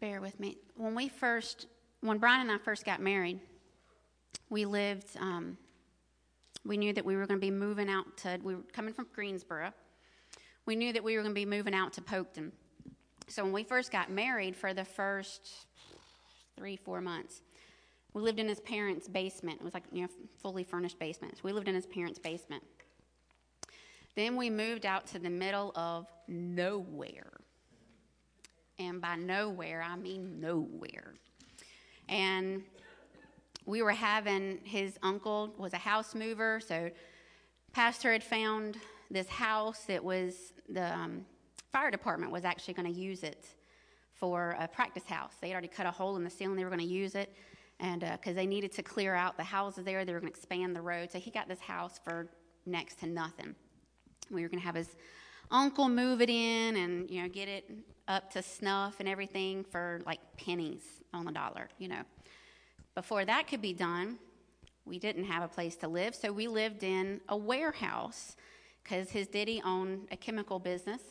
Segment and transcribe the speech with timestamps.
[0.00, 0.56] bear with me.
[0.76, 1.66] When we first,
[2.00, 3.40] when Brian and I first got married,
[4.50, 5.56] we lived, um,
[6.64, 9.06] we knew that we were going to be moving out to, we were coming from
[9.14, 9.72] Greensboro.
[10.66, 12.52] We knew that we were going to be moving out to Polkton.
[13.28, 15.66] So when we first got married, for the first
[16.56, 17.42] three, four months,
[18.14, 19.60] we lived in his parents' basement.
[19.60, 20.08] It was like, you know,
[20.42, 21.36] fully furnished basement.
[21.36, 22.62] So we lived in his parents' basement.
[24.16, 27.37] Then we moved out to the middle of nowhere.
[28.78, 31.14] And by nowhere, I mean nowhere.
[32.08, 32.62] And
[33.66, 36.90] we were having his uncle was a house mover, so
[37.72, 38.78] pastor had found
[39.10, 41.26] this house that was the um,
[41.70, 43.46] fire department was actually going to use it
[44.14, 45.34] for a practice house.
[45.40, 47.34] They had already cut a hole in the ceiling; they were going to use it,
[47.80, 50.38] and because uh, they needed to clear out the houses there, they were going to
[50.38, 51.10] expand the road.
[51.10, 52.28] So he got this house for
[52.64, 53.54] next to nothing.
[54.30, 54.96] We were going to have his
[55.50, 57.70] uncle move it in and you know get it
[58.08, 62.02] up to snuff and everything for like pennies on the dollar, you know.
[62.94, 64.18] Before that could be done,
[64.84, 68.34] we didn't have a place to live, so we lived in a warehouse
[68.82, 71.02] because his daddy owned a chemical business.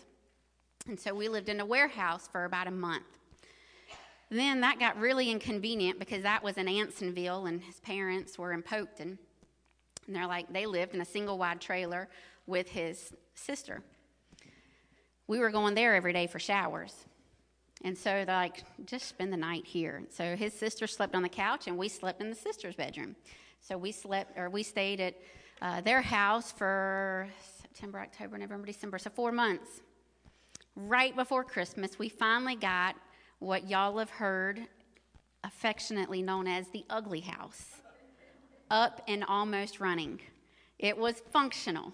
[0.88, 3.06] And so we lived in a warehouse for about a month.
[4.30, 8.64] Then that got really inconvenient because that was in Ansonville and his parents were in
[8.64, 9.18] Polkton.
[10.08, 12.10] And they're like, they lived in a single wide trailer
[12.46, 13.84] with his sister.
[15.28, 16.94] We were going there every day for showers.
[17.84, 20.04] And so they're like, just spend the night here.
[20.10, 23.16] So his sister slept on the couch and we slept in the sister's bedroom.
[23.62, 25.16] So we slept, or we stayed at
[25.62, 27.28] uh, their house for
[27.62, 29.82] September, October, November, December, so four months.
[30.76, 32.96] Right before Christmas, we finally got
[33.40, 34.62] what y'all have heard
[35.44, 37.82] affectionately known as the ugly house
[38.70, 40.20] up and almost running.
[40.80, 41.94] It was functional.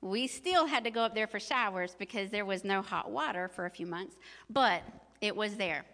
[0.00, 3.48] We still had to go up there for showers because there was no hot water
[3.48, 4.16] for a few months,
[4.48, 4.82] but
[5.20, 5.84] it was there.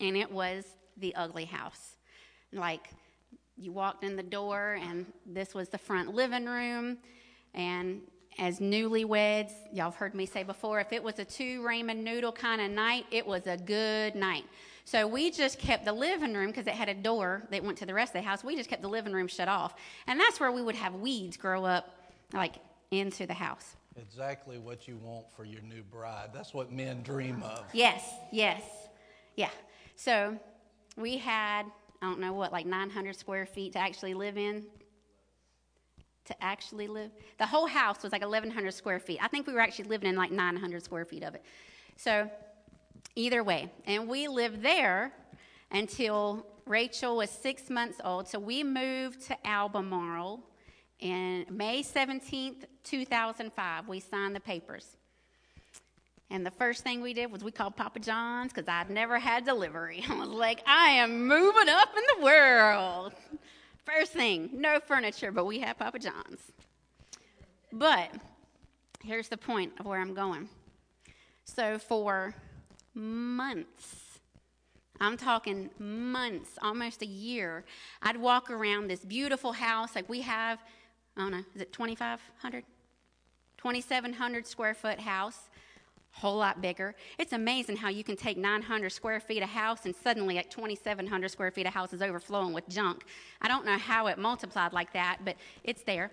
[0.00, 0.64] And it was
[0.96, 1.96] the ugly house.
[2.52, 2.88] Like,
[3.56, 6.96] you walked in the door, and this was the front living room.
[7.52, 8.00] And
[8.38, 12.32] as newlyweds, y'all have heard me say before, if it was a two ramen noodle
[12.32, 14.44] kind of night, it was a good night.
[14.86, 17.86] So we just kept the living room because it had a door that went to
[17.86, 18.42] the rest of the house.
[18.42, 19.74] We just kept the living room shut off.
[20.06, 21.94] And that's where we would have weeds grow up
[22.32, 22.54] like
[22.90, 23.76] into the house.
[23.96, 26.30] Exactly what you want for your new bride.
[26.32, 27.64] That's what men dream of.
[27.72, 28.62] Yes, yes,
[29.36, 29.50] yeah.
[29.96, 30.36] So
[30.96, 31.66] we had,
[32.02, 34.66] I don't know what, like 900 square feet to actually live in.
[36.26, 37.10] To actually live.
[37.38, 39.18] The whole house was like 1,100 square feet.
[39.22, 41.44] I think we were actually living in like 900 square feet of it.
[41.96, 42.30] So,
[43.16, 43.72] either way.
[43.86, 45.12] And we lived there
[45.72, 48.28] until Rachel was six months old.
[48.28, 50.40] So, we moved to Albemarle
[51.00, 54.96] in May 17th, 2005, we signed the papers.
[56.30, 59.44] And the first thing we did was we called Papa John's because I'd never had
[59.44, 60.04] delivery.
[60.08, 63.12] I was like, I am moving up in the world.
[63.84, 66.40] First thing, no furniture, but we had Papa John's.
[67.72, 68.10] But
[69.02, 70.48] here's the point of where I'm going.
[71.44, 72.34] So for
[72.94, 74.20] months,
[75.00, 77.64] I'm talking months, almost a year,
[78.02, 80.60] I'd walk around this beautiful house like we have
[81.20, 82.64] I don't know, is it 2,500?
[83.58, 85.50] 2,700 square foot house,
[86.12, 86.94] whole lot bigger.
[87.18, 91.28] It's amazing how you can take 900 square feet of house and suddenly at 2,700
[91.28, 93.04] square feet of house is overflowing with junk.
[93.42, 96.10] I don't know how it multiplied like that, but it's there.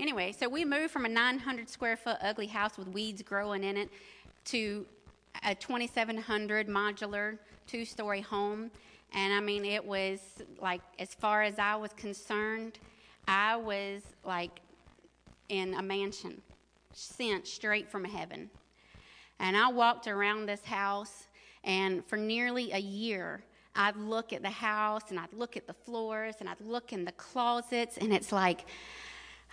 [0.00, 3.76] Anyway, so we moved from a 900 square foot ugly house with weeds growing in
[3.76, 3.90] it
[4.46, 4.84] to
[5.44, 8.72] a 2,700 modular two story home.
[9.14, 10.18] And I mean, it was
[10.60, 12.80] like, as far as I was concerned,
[13.28, 14.60] I was like
[15.50, 16.40] in a mansion,
[16.94, 18.50] sent straight from heaven.
[19.38, 21.28] And I walked around this house,
[21.62, 23.44] and for nearly a year,
[23.76, 27.04] I'd look at the house and I'd look at the floors and I'd look in
[27.04, 28.64] the closets, and it's like,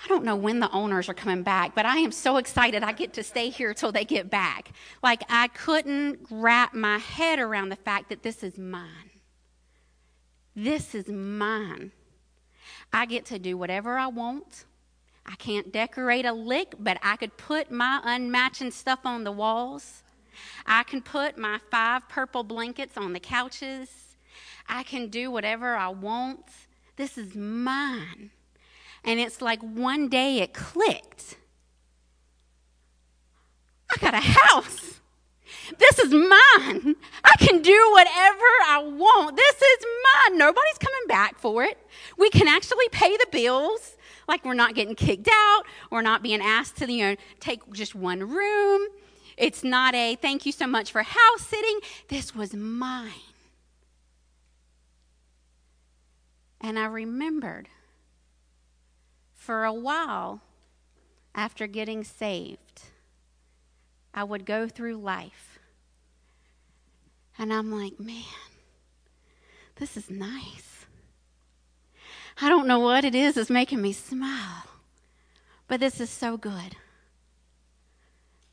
[0.03, 2.93] I don't know when the owners are coming back, but I am so excited I
[2.93, 4.71] get to stay here till they get back.
[5.03, 9.11] Like, I couldn't wrap my head around the fact that this is mine.
[10.55, 11.91] This is mine.
[12.93, 14.65] I get to do whatever I want.
[15.25, 20.03] I can't decorate a lick, but I could put my unmatching stuff on the walls.
[20.65, 23.89] I can put my five purple blankets on the couches.
[24.67, 26.45] I can do whatever I want.
[26.95, 28.31] This is mine.
[29.03, 31.37] And it's like one day it clicked.
[33.89, 34.99] I got a house.
[35.77, 36.95] This is mine.
[37.23, 39.35] I can do whatever I want.
[39.35, 40.37] This is mine.
[40.37, 41.77] Nobody's coming back for it.
[42.17, 43.95] We can actually pay the bills.
[44.27, 45.63] Like we're not getting kicked out.
[45.91, 48.87] We're not being asked to, you know, take just one room.
[49.37, 51.79] It's not a thank you so much for house sitting.
[52.07, 53.11] This was mine.
[56.61, 57.67] And I remembered
[59.35, 60.41] for a while
[61.35, 62.83] after getting saved,
[64.15, 65.59] I would go through life
[67.37, 68.23] and I'm like, man,
[69.75, 70.85] this is nice.
[72.41, 74.63] I don't know what it is that's making me smile,
[75.67, 76.77] but this is so good.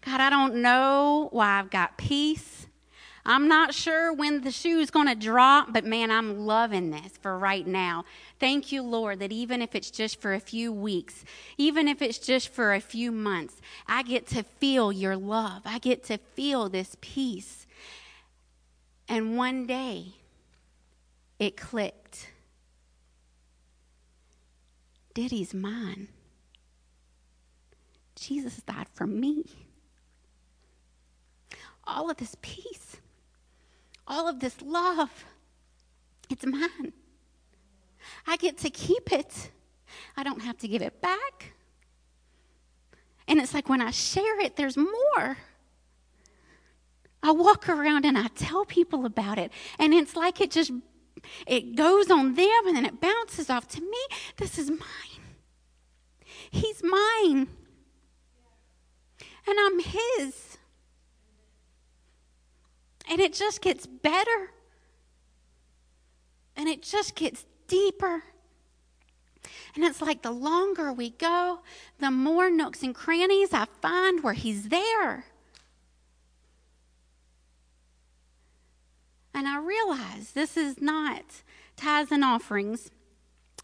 [0.05, 2.67] God, I don't know why I've got peace.
[3.25, 7.39] I'm not sure when the shoe's going to drop, but man, I'm loving this for
[7.39, 8.05] right now.
[8.43, 11.25] Thank you, Lord, that even if it's just for a few weeks,
[11.59, 15.63] even if it's just for a few months, I get to feel your love.
[15.65, 17.69] I get to feel this peace.
[19.09, 20.15] And one day,
[21.39, 22.31] it clicked.
[25.15, 26.09] Diddy's mine.
[28.17, 29.45] Jesus died for me.
[31.85, 32.97] All of this peace,
[34.09, 35.27] all of this love,
[36.29, 36.93] it's mine.
[38.27, 39.51] I get to keep it.
[40.17, 41.53] I don't have to give it back.
[43.29, 45.39] And it's like when I share it, there's more.
[47.23, 49.53] I walk around and I tell people about it.
[49.79, 50.73] And it's like it just
[51.47, 53.99] it goes on them and then it bounces off to me.
[54.37, 55.23] This is mine.
[56.51, 57.49] He's mine.
[59.47, 60.59] And I'm his.
[63.09, 64.51] And it just gets better.
[66.57, 68.23] And it just gets deeper.
[69.75, 71.61] And it's like the longer we go,
[71.99, 75.25] the more nooks and crannies I find where He's there.
[79.33, 81.25] And I realize this is not
[81.77, 82.91] tithes and offerings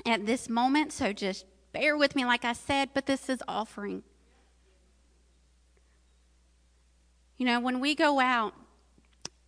[0.06, 4.02] at this moment, so just bear with me, like I said, but this is offering.
[7.36, 8.54] You know, when we go out,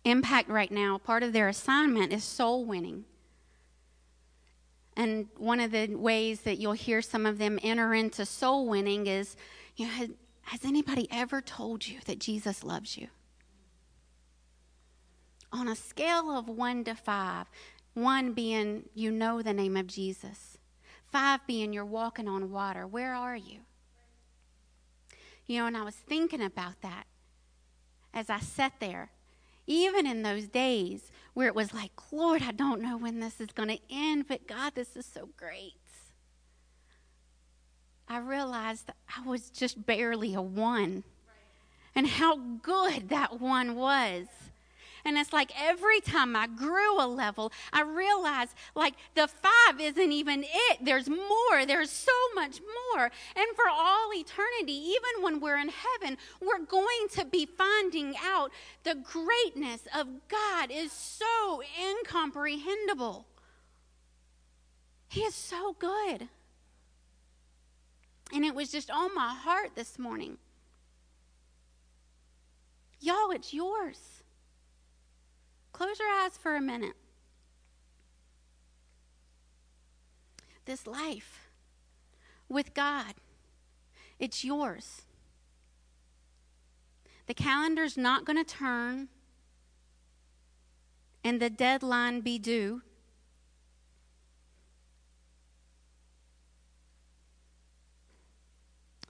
[0.03, 3.05] Impact right now, part of their assignment is soul winning.
[4.95, 9.07] And one of the ways that you'll hear some of them enter into soul winning
[9.07, 9.35] is,
[9.75, 10.09] you know, has,
[10.43, 13.07] has anybody ever told you that Jesus loves you?
[15.53, 17.47] On a scale of one to five,
[17.93, 20.57] one being you know the name of Jesus,
[21.11, 23.59] five being you're walking on water, where are you?
[25.45, 27.05] You know, and I was thinking about that
[28.13, 29.11] as I sat there
[29.67, 33.51] even in those days where it was like, Lord, I don't know when this is
[33.53, 35.73] going to end, but God, this is so great.
[38.07, 41.05] I realized I was just barely a one,
[41.95, 44.27] and how good that one was.
[45.05, 50.11] And it's like every time I grew a level, I realized like the five isn't
[50.11, 50.77] even it.
[50.81, 51.65] There's more.
[51.65, 52.59] There's so much
[52.93, 53.05] more.
[53.35, 58.51] And for all eternity, even when we're in heaven, we're going to be finding out
[58.83, 63.25] the greatness of God is so incomprehensible.
[65.09, 66.29] He is so good.
[68.33, 70.37] And it was just on my heart this morning.
[73.01, 74.20] Y'all, it's yours.
[75.71, 76.95] Close your eyes for a minute.
[80.65, 81.49] This life
[82.47, 83.15] with God,
[84.19, 85.03] it's yours.
[87.27, 89.07] The calendar's not going to turn
[91.23, 92.81] and the deadline be due.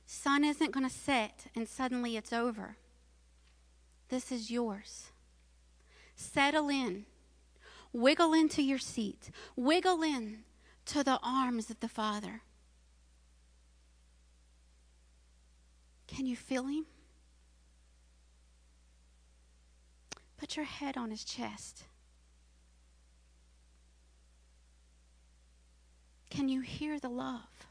[0.06, 2.78] Sun isn't going to set and suddenly it's over.
[4.10, 5.11] This is yours.
[6.22, 7.06] Settle in.
[7.92, 9.32] Wiggle into your seat.
[9.56, 10.44] Wiggle in
[10.86, 12.42] to the arms of the Father.
[16.08, 16.86] Can you feel him?
[20.38, 21.84] Put your head on his chest.
[26.30, 27.68] Can you hear the love?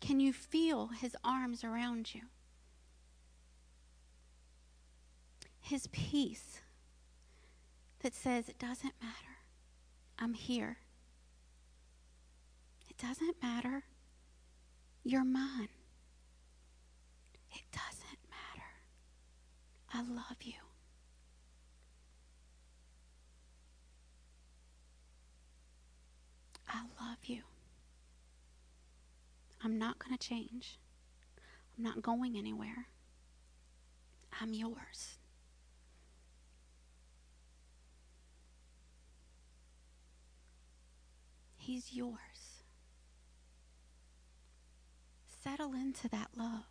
[0.00, 2.22] Can you feel his arms around you?
[5.68, 6.60] His peace
[8.00, 9.36] that says, It doesn't matter.
[10.18, 10.78] I'm here.
[12.88, 13.84] It doesn't matter.
[15.04, 15.68] You're mine.
[17.52, 18.66] It doesn't matter.
[19.92, 20.54] I love you.
[26.66, 27.42] I love you.
[29.62, 30.78] I'm not going to change.
[31.76, 32.86] I'm not going anywhere.
[34.40, 35.17] I'm yours.
[41.68, 42.62] He's yours.
[45.26, 46.64] Settle into that love.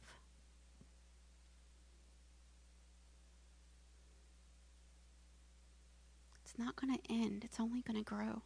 [6.44, 8.42] It's not going to end, it's only going to grow.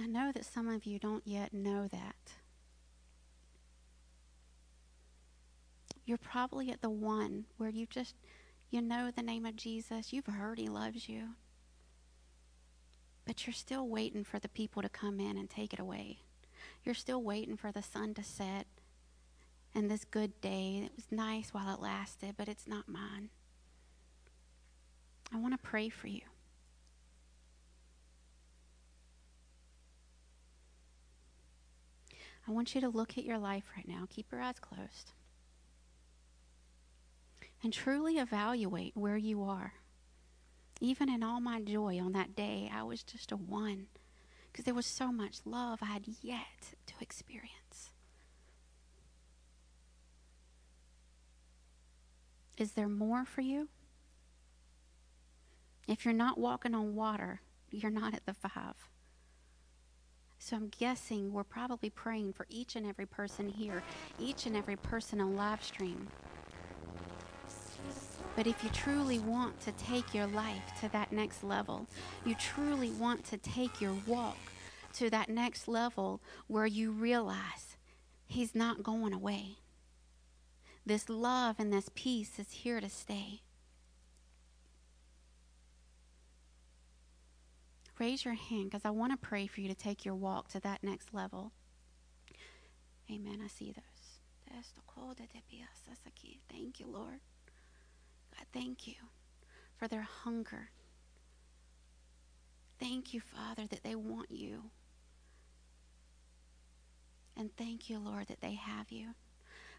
[0.00, 2.32] I know that some of you don't yet know that.
[6.04, 8.14] You're probably at the one where you just,
[8.70, 10.12] you know the name of Jesus.
[10.12, 11.30] You've heard he loves you.
[13.24, 16.18] But you're still waiting for the people to come in and take it away.
[16.84, 18.66] You're still waiting for the sun to set
[19.74, 20.82] and this good day.
[20.84, 23.30] It was nice while it lasted, but it's not mine.
[25.32, 26.20] I want to pray for you.
[32.46, 34.06] I want you to look at your life right now.
[34.10, 35.12] Keep your eyes closed.
[37.64, 39.72] And truly evaluate where you are.
[40.82, 43.86] Even in all my joy on that day, I was just a one
[44.52, 47.90] because there was so much love I had yet to experience.
[52.58, 53.70] Is there more for you?
[55.88, 57.40] If you're not walking on water,
[57.70, 58.74] you're not at the five.
[60.38, 63.82] So I'm guessing we're probably praying for each and every person here,
[64.20, 66.08] each and every person on live stream.
[68.36, 71.86] But if you truly want to take your life to that next level,
[72.24, 74.36] you truly want to take your walk
[74.94, 77.76] to that next level where you realize
[78.26, 79.58] He's not going away.
[80.86, 83.42] This love and this peace is here to stay.
[87.98, 90.60] Raise your hand because I want to pray for you to take your walk to
[90.60, 91.52] that next level.
[93.10, 93.40] Amen.
[93.44, 93.84] I see those.
[96.50, 97.20] Thank you, Lord.
[98.36, 98.94] God, thank you
[99.76, 100.70] for their hunger.
[102.78, 104.64] Thank you, Father, that they want you.
[107.36, 109.08] And thank you, Lord, that they have you.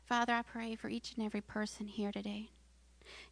[0.06, 2.50] Father, I pray for each and every person here today.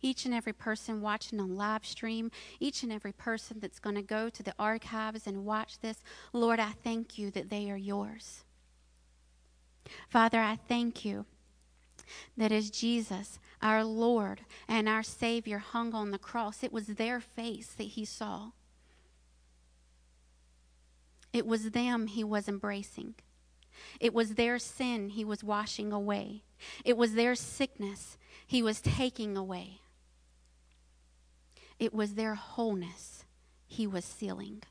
[0.01, 4.01] Each and every person watching on live stream, each and every person that's going to
[4.01, 8.43] go to the archives and watch this, Lord, I thank you that they are yours.
[10.09, 11.25] Father, I thank you
[12.38, 17.19] that as Jesus, our Lord and our Savior, hung on the cross, it was their
[17.19, 18.51] face that he saw.
[21.31, 23.15] It was them he was embracing.
[24.00, 26.43] It was their sin he was washing away.
[26.86, 29.81] It was their sickness he was taking away.
[31.79, 33.25] It was their wholeness
[33.65, 34.62] he was sealing.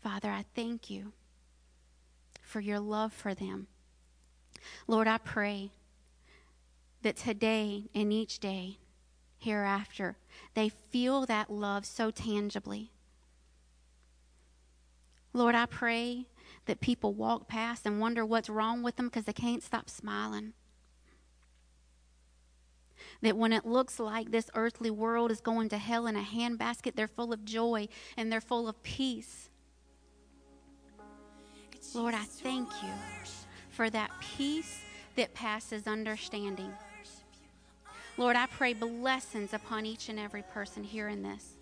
[0.00, 1.12] Father, I thank you
[2.42, 3.66] for your love for them.
[4.86, 5.72] Lord, I pray
[7.02, 8.78] that today and each day
[9.38, 10.16] hereafter,
[10.54, 12.90] they feel that love so tangibly.
[15.32, 16.26] Lord, I pray
[16.66, 20.54] that people walk past and wonder what's wrong with them because they can't stop smiling.
[23.22, 26.94] That when it looks like this earthly world is going to hell in a handbasket,
[26.94, 29.50] they're full of joy and they're full of peace.
[31.94, 32.90] Lord, I thank you
[33.78, 34.80] for that peace
[35.14, 36.72] that passes understanding.
[38.16, 41.54] Lord, I pray blessings upon each and every person here in this.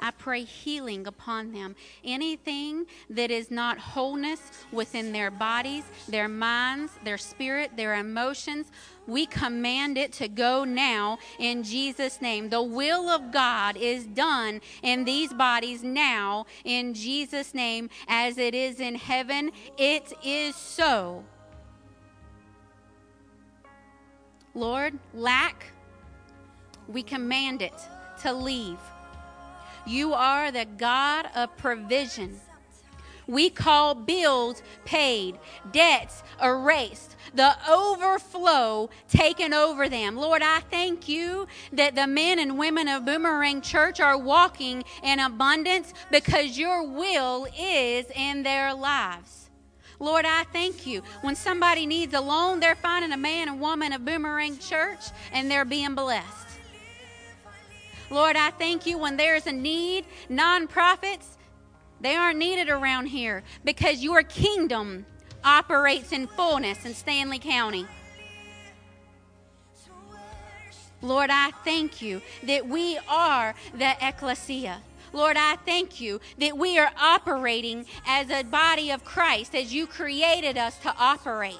[0.00, 1.76] I pray healing upon them.
[2.02, 8.72] Anything that is not wholeness within their bodies, their minds, their spirit, their emotions,
[9.06, 12.48] we command it to go now in Jesus' name.
[12.48, 18.54] The will of God is done in these bodies now in Jesus' name as it
[18.54, 19.50] is in heaven.
[19.76, 21.24] It is so.
[24.54, 25.72] Lord, lack,
[26.86, 27.72] we command it
[28.20, 28.78] to leave.
[29.86, 32.38] You are the God of provision.
[33.26, 35.38] We call bills paid,
[35.70, 40.16] debts erased, the overflow taken over them.
[40.16, 45.20] Lord, I thank you that the men and women of Boomerang Church are walking in
[45.20, 49.50] abundance because your will is in their lives.
[49.98, 51.02] Lord, I thank you.
[51.20, 55.48] When somebody needs a loan, they're finding a man and woman of Boomerang Church and
[55.48, 56.48] they're being blessed.
[58.10, 61.38] Lord, I thank you when there's a need, nonprofits,
[62.02, 65.06] they aren't needed around here because your kingdom
[65.44, 67.86] operates in fullness in Stanly County.
[71.00, 74.80] Lord, I thank you that we are the ecclesia.
[75.12, 79.86] Lord, I thank you that we are operating as a body of Christ as you
[79.86, 81.58] created us to operate.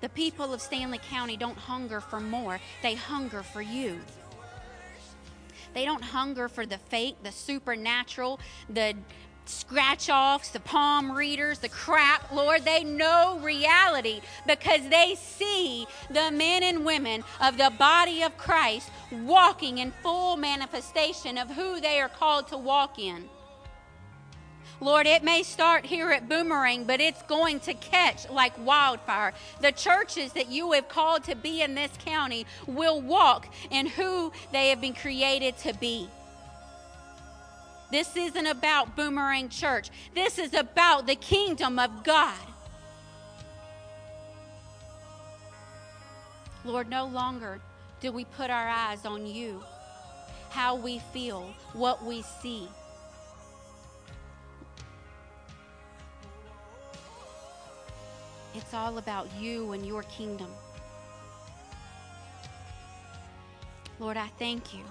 [0.00, 4.00] The people of Stanly County don't hunger for more, they hunger for you.
[5.74, 8.94] They don't hunger for the fake, the supernatural, the
[9.46, 16.30] scratch offs, the palm readers, the crap, Lord, they know reality because they see the
[16.30, 22.00] men and women of the body of Christ walking in full manifestation of who they
[22.00, 23.28] are called to walk in.
[24.84, 29.32] Lord, it may start here at Boomerang, but it's going to catch like wildfire.
[29.62, 34.30] The churches that you have called to be in this county will walk in who
[34.52, 36.06] they have been created to be.
[37.90, 39.88] This isn't about Boomerang Church.
[40.14, 42.36] This is about the kingdom of God.
[46.62, 47.58] Lord, no longer
[48.02, 49.64] do we put our eyes on you,
[50.50, 52.68] how we feel, what we see.
[58.54, 60.50] It's all about you and your kingdom.
[63.98, 64.84] Lord, I thank you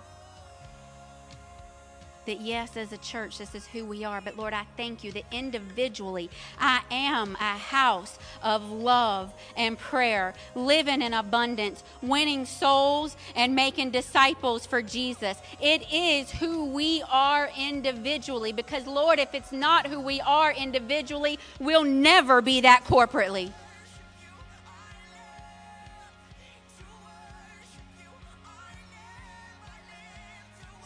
[2.26, 4.22] that yes, as a church, this is who we are.
[4.22, 10.34] But Lord, I thank you that individually, I am a house of love and prayer,
[10.56, 15.38] living in abundance, winning souls and making disciples for Jesus.
[15.62, 18.52] It is who we are individually.
[18.52, 23.52] Because, Lord, if it's not who we are individually, we'll never be that corporately.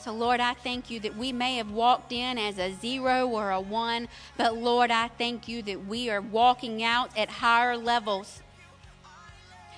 [0.07, 3.51] So, Lord, I thank you that we may have walked in as a zero or
[3.51, 8.41] a one, but Lord, I thank you that we are walking out at higher levels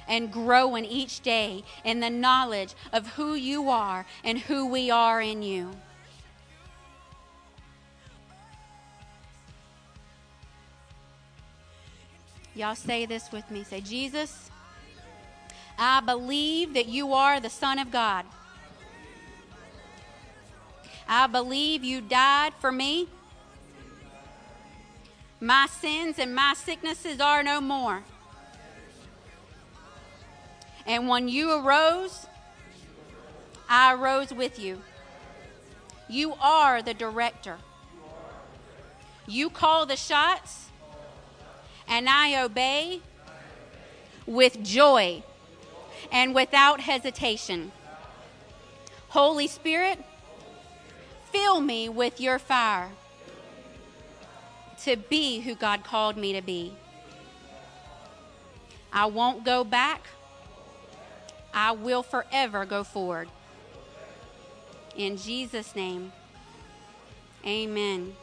[0.07, 5.19] and growing each day in the knowledge of who you are and who we are
[5.19, 5.71] in you.
[12.53, 13.63] Y'all say this with me.
[13.63, 14.51] Say, Jesus,
[15.79, 18.25] I believe that you are the Son of God.
[21.11, 23.07] I believe you died for me.
[25.41, 28.03] My sins and my sicknesses are no more.
[30.85, 32.27] And when you arose,
[33.67, 34.83] I arose with you.
[36.07, 37.57] You are the director.
[39.27, 40.67] You call the shots,
[41.87, 43.01] and I obey
[44.27, 45.23] with joy
[46.11, 47.71] and without hesitation.
[49.09, 50.03] Holy Spirit,
[51.31, 52.91] Fill me with your fire
[54.83, 56.73] to be who God called me to be.
[58.91, 60.07] I won't go back.
[61.53, 63.29] I will forever go forward.
[64.95, 66.11] In Jesus' name,
[67.45, 68.15] amen.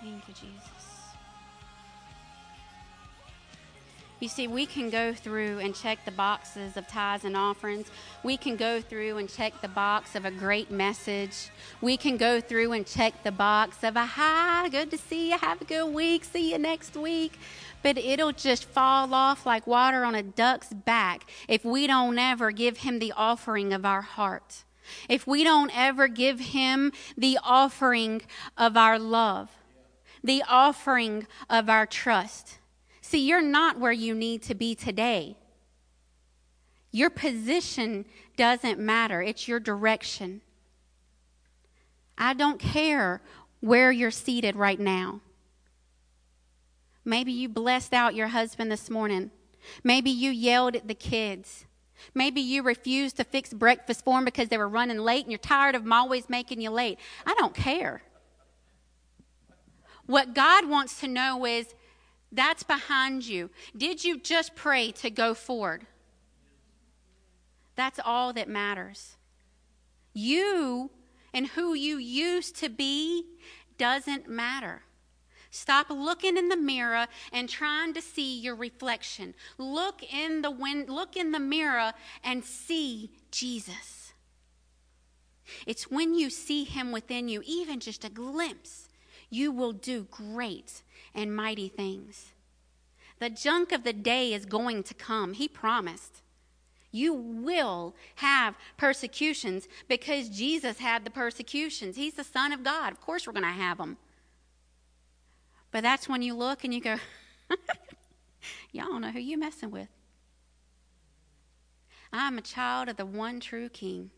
[0.00, 0.63] Thank you, Jesus.
[4.20, 7.90] You see, we can go through and check the boxes of tithes and offerings.
[8.22, 11.50] We can go through and check the box of a great message.
[11.80, 15.38] We can go through and check the box of a hi, good to see you,
[15.38, 17.38] have a good week, see you next week.
[17.82, 22.50] But it'll just fall off like water on a duck's back if we don't ever
[22.52, 24.64] give him the offering of our heart.
[25.08, 28.22] If we don't ever give him the offering
[28.56, 29.50] of our love,
[30.22, 32.58] the offering of our trust.
[33.06, 35.36] See, you're not where you need to be today.
[36.90, 38.06] Your position
[38.38, 40.40] doesn't matter, it's your direction.
[42.16, 43.20] I don't care
[43.60, 45.20] where you're seated right now.
[47.04, 49.30] Maybe you blessed out your husband this morning.
[49.82, 51.66] Maybe you yelled at the kids.
[52.14, 55.38] Maybe you refused to fix breakfast for them because they were running late and you're
[55.38, 56.98] tired of them always making you late.
[57.26, 58.02] I don't care.
[60.06, 61.74] What God wants to know is
[62.34, 63.50] that's behind you.
[63.76, 65.86] Did you just pray to go forward?
[67.76, 69.16] That's all that matters.
[70.12, 70.90] You
[71.32, 73.24] and who you used to be
[73.78, 74.82] doesn't matter.
[75.50, 79.34] Stop looking in the mirror and trying to see your reflection.
[79.56, 81.92] Look in the wind, look in the mirror
[82.24, 84.12] and see Jesus.
[85.66, 88.88] It's when you see him within you, even just a glimpse,
[89.30, 90.82] you will do great
[91.14, 92.32] and mighty things.
[93.18, 95.34] The junk of the day is going to come.
[95.34, 96.22] He promised.
[96.90, 101.96] You will have persecutions because Jesus had the persecutions.
[101.96, 102.92] He's the Son of God.
[102.92, 103.96] Of course, we're going to have them.
[105.70, 106.96] But that's when you look and you go,
[108.72, 109.88] Y'all know who you're messing with.
[112.12, 114.10] I'm a child of the one true King.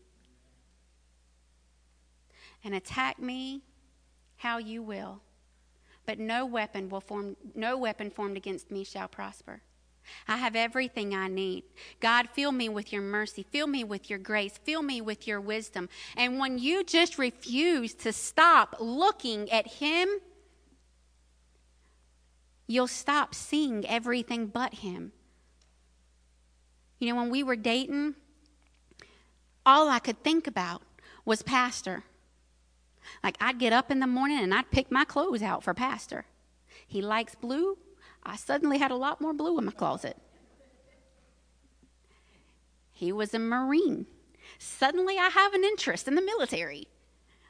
[2.63, 3.63] And attack me
[4.37, 5.21] how you will
[6.07, 9.61] but no weapon will form no weapon formed against me shall prosper.
[10.25, 11.65] I have everything I need.
[11.99, 13.45] God, fill me with your mercy.
[13.51, 14.57] Fill me with your grace.
[14.63, 15.89] Fill me with your wisdom.
[16.15, 20.07] And when you just refuse to stop looking at Him,
[22.67, 25.11] you'll stop seeing everything but Him.
[26.99, 28.15] You know, when we were dating,
[29.65, 30.83] all I could think about
[31.25, 32.05] was Pastor.
[33.23, 36.25] Like, I'd get up in the morning and I'd pick my clothes out for Pastor.
[36.87, 37.77] He likes blue.
[38.23, 40.17] I suddenly had a lot more blue in my closet.
[42.91, 44.07] He was a Marine.
[44.57, 46.87] Suddenly I have an interest in the military.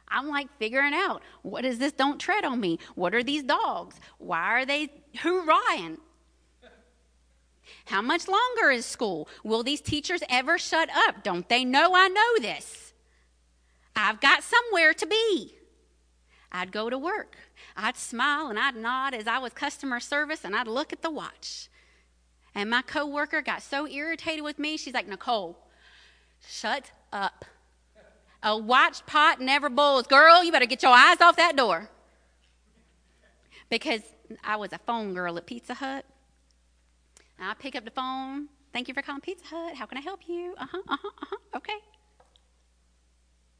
[0.10, 1.92] I'm like figuring out what is this?
[1.92, 2.80] Don't tread on me.
[2.96, 4.00] What are these dogs?
[4.18, 5.98] Why are they hoorahing?
[7.86, 9.28] How much longer is school?
[9.44, 11.24] Will these teachers ever shut up?
[11.24, 12.87] Don't they know I know this?
[13.98, 15.56] I've got somewhere to be.
[16.52, 17.36] I'd go to work.
[17.76, 21.10] I'd smile and I'd nod as I was customer service and I'd look at the
[21.10, 21.68] watch.
[22.54, 25.58] And my coworker got so irritated with me, she's like, Nicole,
[26.48, 27.46] shut up.
[28.44, 30.08] A watched pot never boils.
[30.08, 31.90] Girl, you better get your eyes off that door.
[33.70, 34.02] Because
[34.44, 36.06] I was a phone girl at Pizza Hut.
[37.40, 38.48] I pick up the phone.
[38.74, 39.76] Thank you for calling Pizza Hut.
[39.76, 40.54] How can I help you?
[40.58, 41.58] Uh huh, uh huh, uh huh.
[41.58, 41.78] Okay.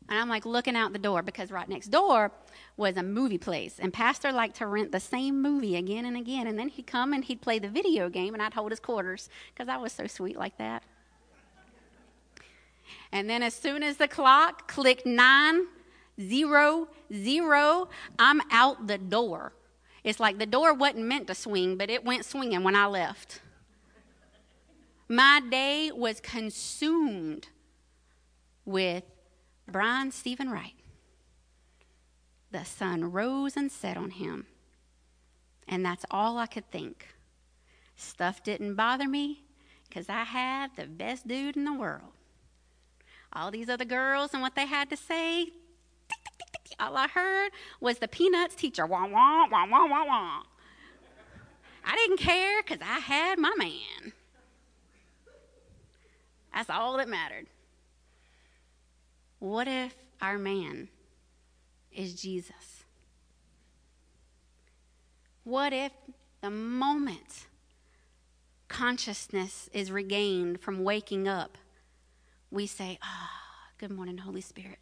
[0.10, 2.32] And I'm like looking out the door because right next door
[2.78, 3.78] was a movie place.
[3.80, 6.48] And Pastor liked to rent the same movie again and again.
[6.48, 9.30] And then he'd come and he'd play the video game and I'd hold his quarters
[9.54, 10.84] because I was so sweet like that.
[13.12, 15.68] And then as soon as the clock clicked nine,
[16.20, 19.54] zero, zero, I'm out the door.
[20.04, 23.42] It's like the door wasn't meant to swing, but it went swinging when I left.
[25.10, 27.48] My day was consumed
[28.66, 29.04] with
[29.70, 30.74] Brian Stephen Wright.
[32.52, 34.46] The sun rose and set on him.
[35.68, 37.08] And that's all I could think.
[37.98, 39.44] Stuff didn't bother me
[39.90, 42.14] because I had the best dude in the world.
[43.34, 45.48] All these other girls and what they had to say,
[46.80, 47.52] all I heard
[47.82, 50.44] was the Peanuts teacher, wah, wah, wah, wah, wah, wah.
[51.84, 54.14] I didn't care because I had my man.
[56.54, 57.48] That's all that mattered.
[59.40, 60.90] What if our man
[61.92, 62.84] is Jesus?
[65.44, 65.92] What if
[66.42, 67.48] the moment
[68.68, 71.58] consciousness is regained from waking up,
[72.52, 74.80] we say, Ah, oh, good morning, Holy Spirit.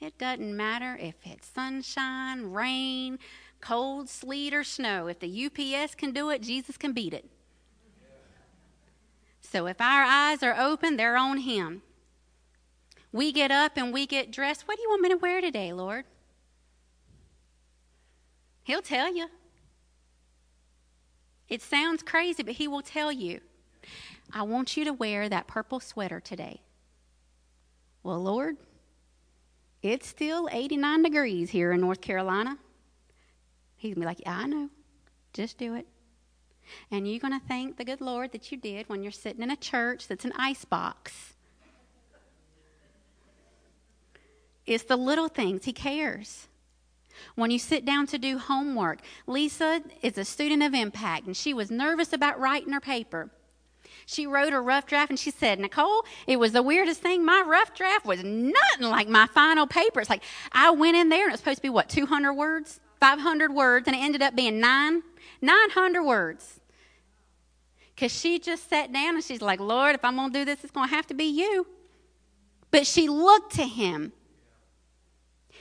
[0.00, 3.18] It doesn't matter if it's sunshine, rain,
[3.60, 5.08] cold, sleet, or snow.
[5.08, 7.28] If the UPS can do it, Jesus can beat it.
[9.42, 11.82] So if our eyes are open, they're on Him.
[13.12, 14.68] We get up and we get dressed.
[14.68, 16.04] What do you want me to wear today, Lord?
[18.62, 19.26] He'll tell you.
[21.48, 23.40] It sounds crazy, but He will tell you.
[24.32, 26.60] I want you to wear that purple sweater today.
[28.04, 28.56] Well, Lord,
[29.82, 32.56] it's still 89 degrees here in North Carolina.
[33.76, 34.70] He's going to be like, yeah, I know.
[35.32, 35.86] Just do it.
[36.90, 39.50] And you're going to thank the good Lord that you did when you're sitting in
[39.50, 41.29] a church that's an ice box
[44.66, 45.64] It's the little things.
[45.64, 46.46] He cares.
[47.34, 51.52] When you sit down to do homework, Lisa is a student of impact and she
[51.52, 53.30] was nervous about writing her paper.
[54.06, 57.24] She wrote a rough draft and she said, Nicole, it was the weirdest thing.
[57.24, 60.00] My rough draft was nothing like my final paper.
[60.00, 62.80] It's like I went in there and it was supposed to be what, 200 words?
[62.98, 65.02] 500 words, and it ended up being nine,
[65.40, 66.60] 900 words.
[67.94, 70.62] Because she just sat down and she's like, Lord, if I'm going to do this,
[70.62, 71.66] it's going to have to be you.
[72.70, 74.12] But she looked to him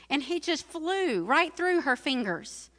[0.09, 2.69] and he just flew right through her fingers.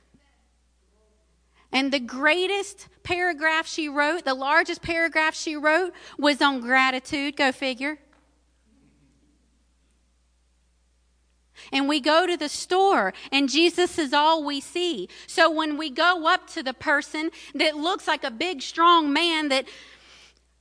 [1.72, 7.36] And the greatest paragraph she wrote, the largest paragraph she wrote, was on gratitude.
[7.36, 7.98] Go figure.
[11.72, 15.08] And we go to the store, and Jesus is all we see.
[15.26, 19.50] So when we go up to the person that looks like a big, strong man,
[19.50, 19.66] that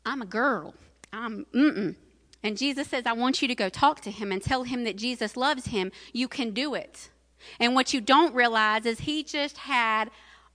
[0.06, 0.76] I'm a girl,
[1.14, 1.96] I'm, mm-mm.
[2.42, 4.96] And Jesus says, I want you to go talk to him and tell him that
[4.96, 5.92] Jesus loves him.
[6.14, 7.10] You can do it.
[7.60, 10.10] And what you don't realize is he just had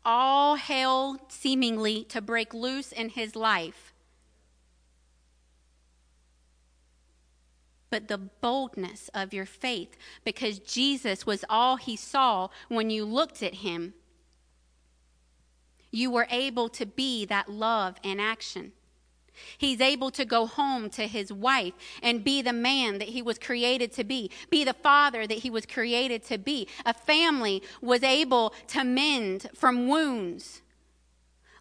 [0.05, 3.93] all hell seemingly to break loose in his life.
[7.91, 13.43] But the boldness of your faith, because Jesus was all he saw when you looked
[13.43, 13.95] at him,
[15.91, 18.73] you were able to be that love in action.
[19.59, 23.39] He's able to go home to his wife and be the man that he was
[23.39, 26.69] created to be, be the father that he was created to be.
[26.85, 30.63] A family was able to mend from wounds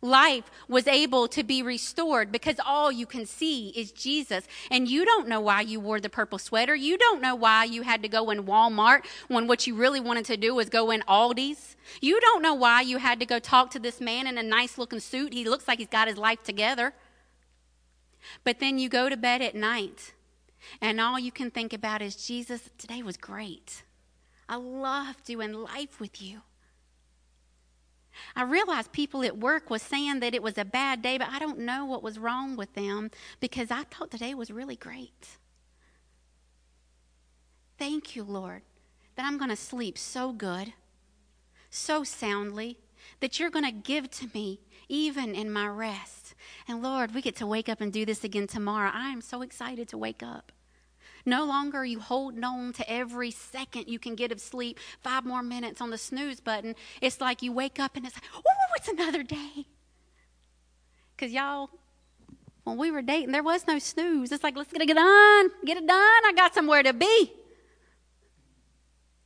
[0.04, 4.46] life was able to be restored because all you can see is Jesus.
[4.70, 6.76] And you don't know why you wore the purple sweater.
[6.76, 10.26] You don't know why you had to go in Walmart when what you really wanted
[10.26, 11.76] to do was go in Aldi's.
[12.02, 14.78] You don't know why you had to go talk to this man in a nice
[14.78, 15.34] looking suit.
[15.34, 16.94] He looks like he's got his life together.
[18.44, 20.14] But then you go to bed at night
[20.82, 23.84] and all you can think about is Jesus, today was great.
[24.48, 26.42] I loved doing life with you.
[28.36, 31.40] I realized people at work was saying that it was a bad day, but I
[31.40, 33.10] don't know what was wrong with them
[33.40, 35.38] because I thought today was really great.
[37.80, 38.62] Thank you, Lord,
[39.16, 40.74] that I'm going to sleep so good,
[41.70, 42.78] so soundly,
[43.20, 44.60] that you're going to give to me
[44.94, 46.36] even in my rest.
[46.68, 48.92] And Lord, we get to wake up and do this again tomorrow.
[48.94, 50.52] I am so excited to wake up.
[51.26, 55.26] No longer are you holding on to every second you can get of sleep, five
[55.26, 56.76] more minutes on the snooze button.
[57.02, 58.42] It's like you wake up and it's like, oh,
[58.76, 59.66] it's another day.
[61.16, 61.70] Because y'all,
[62.64, 64.32] when we were dating, there was no snooze.
[64.32, 65.50] It's like, let's get it done.
[65.66, 65.98] Get it done.
[66.26, 67.32] I got somewhere to be.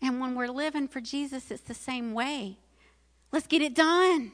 [0.02, 2.58] And when we're living for Jesus, it's the same way.
[3.34, 4.32] Let's get it done.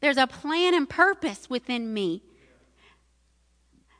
[0.00, 2.22] There's a plan and purpose within me.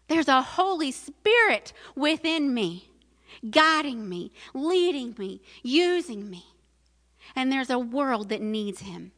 [0.08, 2.88] There's a Holy Spirit within me,
[3.50, 6.46] guiding me, leading me, using me.
[7.37, 9.12] And there's a world that needs him.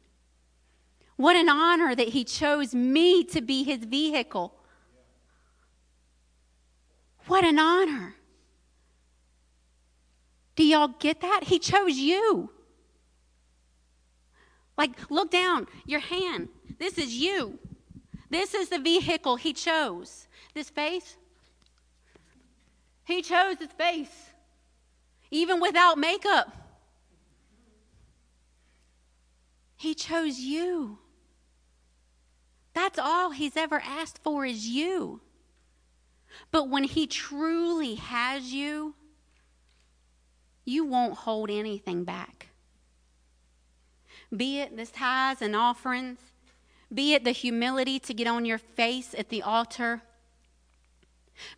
[1.15, 4.53] What an honor that he chose me to be his vehicle.
[7.27, 8.15] What an honor.
[10.55, 11.45] Do y'all get that?
[11.45, 12.49] He chose you.
[14.77, 16.49] Like, look down your hand.
[16.81, 17.59] This is you.
[18.31, 20.27] This is the vehicle he chose.
[20.55, 21.15] This face,
[23.05, 24.31] he chose his face,
[25.29, 26.51] even without makeup.
[29.77, 30.97] He chose you.
[32.73, 35.21] That's all he's ever asked for is you.
[36.49, 38.95] But when he truly has you,
[40.65, 42.47] you won't hold anything back.
[44.35, 46.30] Be it the tithes and offerings,
[46.93, 50.01] be it the humility to get on your face at the altar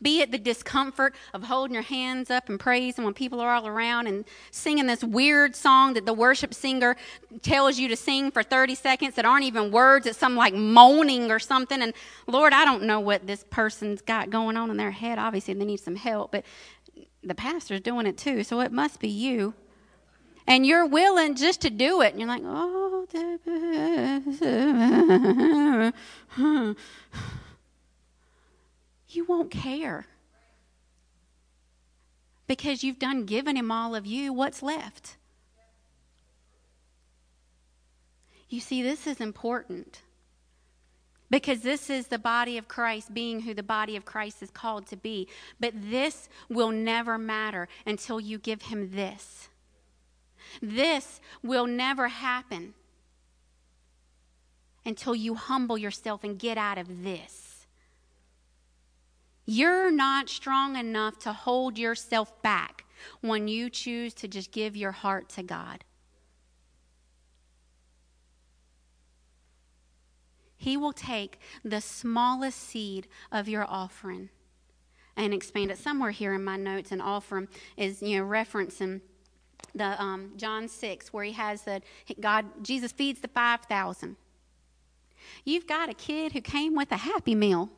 [0.01, 3.67] be it the discomfort of holding your hands up and praising when people are all
[3.67, 6.95] around and singing this weird song that the worship singer
[7.41, 11.31] tells you to sing for 30 seconds that aren't even words, it's some like moaning
[11.31, 11.81] or something.
[11.81, 11.93] And
[12.27, 15.19] Lord, I don't know what this person's got going on in their head.
[15.19, 16.45] Obviously, they need some help, but
[17.23, 19.53] the pastor's doing it too, so it must be you.
[20.45, 22.11] And you're willing just to do it.
[22.11, 23.07] And you're like, oh,
[29.09, 30.05] you won't care.
[32.45, 35.15] Because you've done given him all of you, what's left?
[38.49, 40.01] You see, this is important.
[41.29, 44.85] Because this is the body of Christ being who the body of Christ is called
[44.87, 45.27] to be.
[45.59, 49.49] But this will never matter until you give him this.
[50.61, 52.73] This will never happen
[54.85, 57.67] until you humble yourself and get out of this.
[59.45, 62.85] You're not strong enough to hold yourself back
[63.21, 65.83] when you choose to just give your heart to God.
[70.55, 74.29] He will take the smallest seed of your offering
[75.17, 75.77] and expand it.
[75.77, 79.01] Somewhere here in my notes, an offering is you know referencing
[79.75, 81.81] the um, John six where he has the
[82.19, 84.17] God Jesus feeds the five thousand.
[85.45, 87.69] You've got a kid who came with a happy meal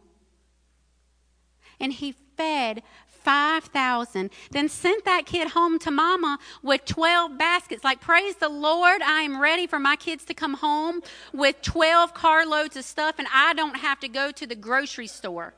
[1.80, 2.84] and he fed
[3.26, 4.30] 5,000.
[4.52, 7.84] Then sent that kid home to mama with 12 baskets.
[7.84, 11.02] Like, praise the Lord, I am ready for my kids to come home
[11.34, 15.56] with 12 carloads of stuff, and I don't have to go to the grocery store.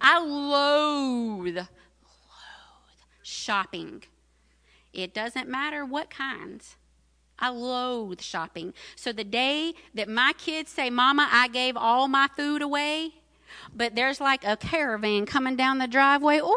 [0.00, 1.66] I loathe, loathe
[3.22, 4.02] shopping.
[4.92, 6.76] It doesn't matter what kinds.
[7.38, 8.74] I loathe shopping.
[8.96, 13.14] So the day that my kids say, Mama, I gave all my food away,
[13.74, 16.38] but there's like a caravan coming down the driveway.
[16.38, 16.54] Ooh,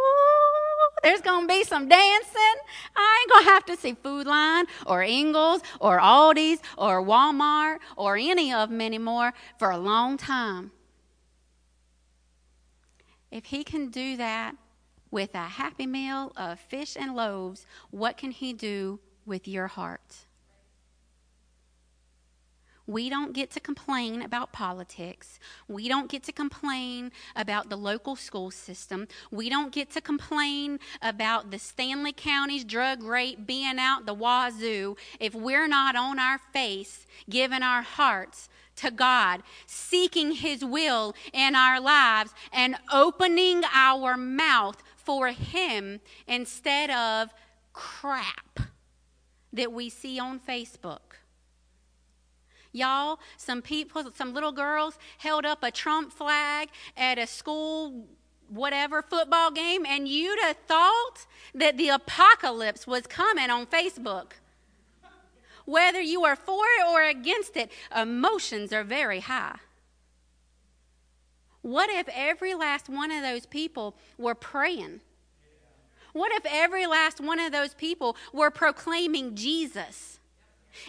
[1.03, 2.55] there's going to be some dancing.
[2.95, 7.77] I ain't going to have to see Food Lion or Ingles or Aldi's or Walmart
[7.95, 10.71] or any of them anymore for a long time.
[13.31, 14.55] If he can do that
[15.13, 20.25] with a happy meal of fish and loaves, what can he do with your heart?
[22.87, 25.39] We don't get to complain about politics.
[25.67, 29.07] We don't get to complain about the local school system.
[29.31, 34.97] We don't get to complain about the Stanly County's drug rate being out the wazoo
[35.19, 41.55] if we're not on our face giving our hearts to God, seeking His will in
[41.55, 47.33] our lives, and opening our mouth for Him instead of
[47.73, 48.59] crap
[49.51, 51.17] that we see on Facebook.
[52.71, 58.07] Y'all, some people, some little girls held up a Trump flag at a school,
[58.49, 64.31] whatever, football game, and you'd have thought that the apocalypse was coming on Facebook.
[65.65, 69.59] Whether you are for it or against it, emotions are very high.
[71.63, 74.99] What if every last one of those people were praying?
[76.11, 80.19] What if every last one of those people were proclaiming Jesus?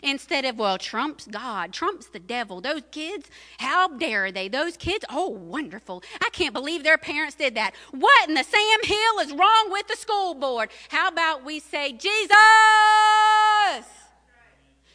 [0.03, 2.61] Instead of, well, Trump's God, Trump's the devil.
[2.61, 4.49] Those kids, how dare they?
[4.49, 6.03] Those kids, oh, wonderful.
[6.21, 7.73] I can't believe their parents did that.
[7.91, 10.71] What in the Sam Hill is wrong with the school board?
[10.89, 12.35] How about we say, Jesus?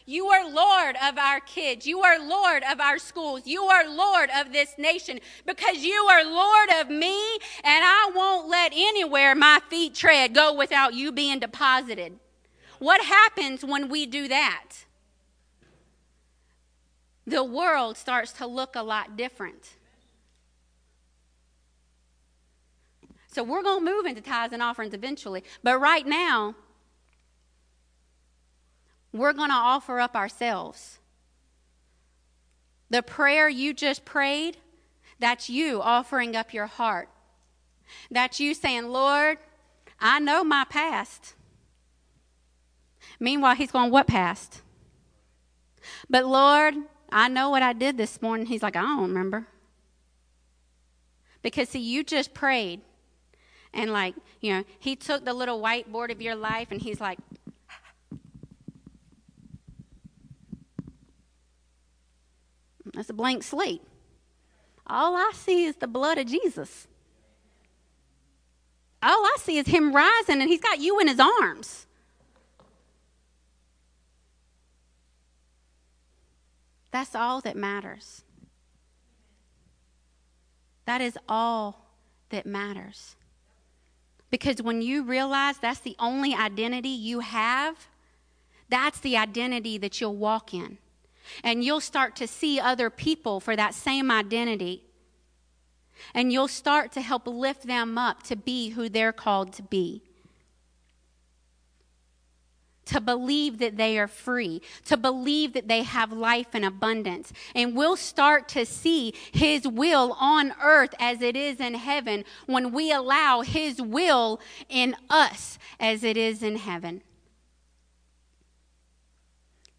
[0.09, 1.85] You are Lord of our kids.
[1.85, 3.43] You are Lord of our schools.
[3.45, 8.49] You are Lord of this nation because you are Lord of me, and I won't
[8.49, 12.17] let anywhere my feet tread go without you being deposited.
[12.79, 14.69] What happens when we do that?
[17.27, 19.75] The world starts to look a lot different.
[23.27, 25.43] So we're going to move into tithes and offerings eventually.
[25.63, 26.55] But right now,
[29.11, 30.99] we're going to offer up ourselves.
[32.89, 34.57] The prayer you just prayed,
[35.19, 37.09] that's you offering up your heart.
[38.09, 39.37] That's you saying, Lord,
[39.99, 41.33] I know my past.
[43.19, 44.61] Meanwhile, he's going, What past?
[46.09, 46.75] But Lord,
[47.11, 48.45] I know what I did this morning.
[48.45, 49.47] He's like, I don't remember.
[51.41, 52.81] Because, see, you just prayed.
[53.73, 57.19] And, like, you know, he took the little whiteboard of your life and he's like,
[62.93, 63.81] That's a blank slate.
[64.87, 66.87] All I see is the blood of Jesus.
[69.01, 71.85] All I see is him rising, and he's got you in his arms.
[76.91, 78.23] That's all that matters.
[80.85, 81.85] That is all
[82.29, 83.15] that matters.
[84.31, 87.87] Because when you realize that's the only identity you have,
[88.69, 90.77] that's the identity that you'll walk in.
[91.43, 94.83] And you'll start to see other people for that same identity.
[96.13, 100.03] And you'll start to help lift them up to be who they're called to be.
[102.85, 107.31] To believe that they are free, to believe that they have life in abundance.
[107.53, 112.71] And we'll start to see His will on earth as it is in heaven when
[112.71, 114.39] we allow His will
[114.69, 117.03] in us as it is in heaven.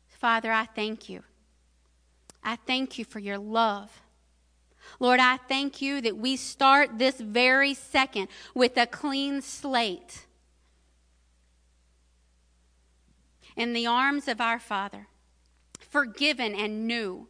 [0.06, 1.24] Father, I thank you
[2.42, 4.02] I thank you for your love.
[4.98, 10.26] Lord, I thank you that we start this very second with a clean slate
[13.56, 15.06] in the arms of our Father,
[15.78, 17.28] forgiven and new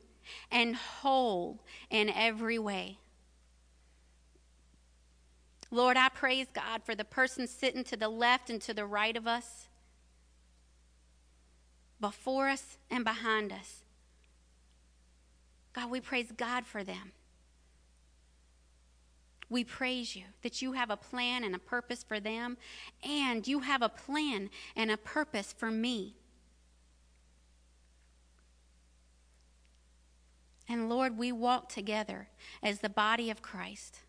[0.50, 2.98] and whole in every way.
[5.72, 9.16] Lord, I praise God for the person sitting to the left and to the right
[9.16, 9.68] of us,
[12.00, 13.82] before us and behind us.
[15.72, 17.12] God, we praise God for them.
[19.48, 22.56] We praise you that you have a plan and a purpose for them,
[23.02, 26.14] and you have a plan and a purpose for me.
[30.68, 32.28] And Lord, we walk together
[32.62, 34.00] as the body of Christ.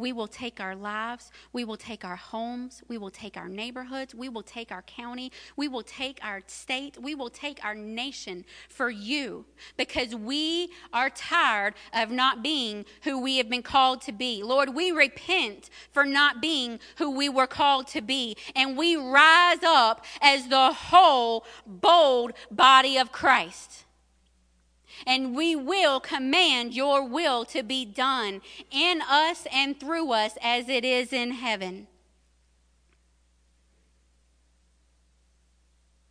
[0.00, 4.14] We will take our lives, we will take our homes, we will take our neighborhoods,
[4.14, 8.44] we will take our county, we will take our state, we will take our nation
[8.68, 9.44] for you
[9.76, 14.42] because we are tired of not being who we have been called to be.
[14.42, 19.62] Lord, we repent for not being who we were called to be, and we rise
[19.62, 23.84] up as the whole bold body of Christ
[25.06, 30.68] and we will command your will to be done in us and through us as
[30.68, 31.86] it is in heaven.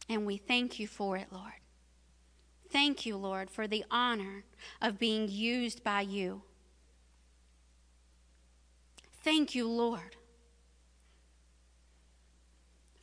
[0.08, 1.54] And we thank you for it, Lord.
[2.72, 4.44] Thank you, Lord, for the honor
[4.82, 6.42] of being used by you.
[9.24, 10.16] Thank you, Lord,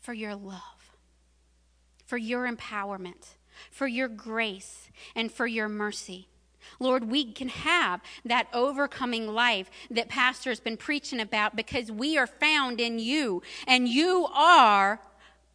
[0.01, 0.91] for your love,
[2.05, 3.36] for your empowerment
[3.70, 6.28] for your grace, and for your mercy.
[6.78, 12.26] Lord, we can have that overcoming life that Pastor's been preaching about because we are
[12.26, 15.00] found in you, and you are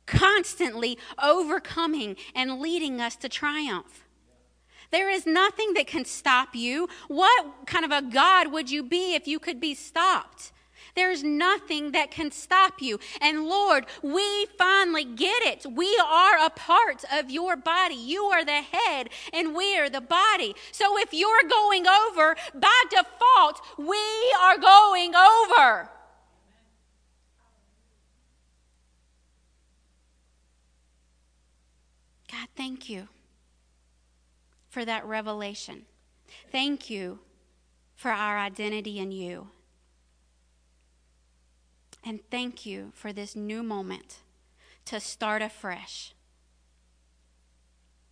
[0.05, 4.05] constantly overcoming and leading us to triumph.
[4.91, 6.89] There is nothing that can stop you.
[7.07, 10.51] What kind of a God would you be if you could be stopped?
[10.95, 12.99] There's nothing that can stop you.
[13.21, 15.65] And Lord, we finally get it.
[15.65, 17.95] We are a part of your body.
[17.95, 20.55] You are the head, and we are the body.
[20.71, 23.97] So if you're going over, by default, we
[24.41, 25.89] are going over.
[32.31, 33.09] God, thank you
[34.69, 35.85] for that revelation.
[36.49, 37.19] Thank you
[37.95, 39.49] for our identity in you.
[42.03, 44.19] And thank you for this new moment
[44.85, 46.13] to start afresh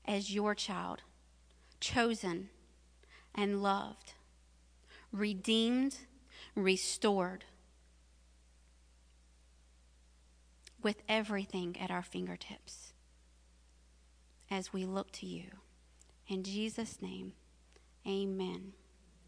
[0.06, 1.02] as your child,
[1.80, 2.50] chosen
[3.34, 4.14] and loved,
[5.12, 5.98] redeemed,
[6.56, 7.46] restored,
[10.82, 12.94] with everything at our fingertips
[14.50, 15.50] as we look to you.
[16.28, 17.34] In Jesus' name,
[18.08, 18.74] amen.